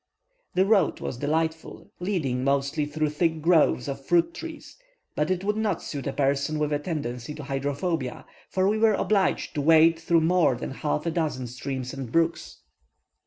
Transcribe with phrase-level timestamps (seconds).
[0.55, 4.75] The road was delightful, leading mostly through thick groves of fruit trees;
[5.15, 8.95] but it would not suit a person with a tendency to hydrophobia, for we were
[8.95, 12.61] obliged to wade through more than half a dozen streams and brooks.